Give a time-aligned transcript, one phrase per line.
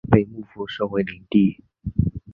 [0.09, 1.63] 被幕府收回领地。